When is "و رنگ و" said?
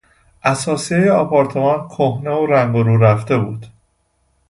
2.31-2.83